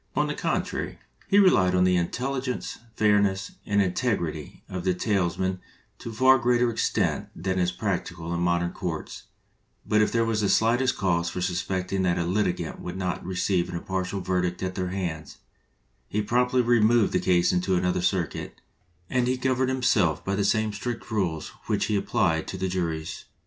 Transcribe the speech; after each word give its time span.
On 0.15 0.25
the 0.25 0.33
contrary, 0.33 0.97
he 1.27 1.37
relied 1.37 1.75
on 1.75 1.83
the 1.83 1.95
intelligence, 1.95 2.79
fairness, 2.95 3.51
and 3.67 3.79
integrity 3.83 4.63
of 4.67 4.83
the 4.83 4.95
tales 4.95 5.37
men 5.37 5.59
to 5.99 6.09
a 6.09 6.13
far 6.13 6.39
greater 6.39 6.71
extent 6.71 7.27
than 7.35 7.59
is 7.59 7.71
practical 7.71 8.33
in 8.33 8.39
modern 8.39 8.71
courts; 8.71 9.25
but 9.85 10.01
if 10.01 10.11
there 10.11 10.25
was 10.25 10.41
the 10.41 10.49
slightest 10.49 10.97
cause 10.97 11.29
for 11.29 11.39
suspecting 11.39 12.01
that 12.01 12.17
a 12.17 12.25
litigant 12.25 12.79
would 12.79 12.97
not 12.97 13.23
receive 13.23 13.69
an 13.69 13.75
impartial 13.75 14.21
verdict 14.21 14.63
at 14.63 14.73
their 14.73 14.89
hands, 14.89 15.37
he 16.07 16.23
promptly 16.23 16.63
removed 16.63 17.13
the 17.13 17.19
case 17.19 17.53
into 17.53 17.75
another 17.75 18.01
circuit, 18.01 18.59
and 19.07 19.27
he 19.27 19.37
governed 19.37 19.69
himself 19.69 20.25
by 20.25 20.33
the 20.33 20.43
same 20.43 20.73
strict 20.73 21.11
rules 21.11 21.49
which 21.67 21.85
he 21.85 21.95
applied 21.95 22.47
to 22.47 22.57
the 22.57 22.67
juries. 22.67 23.25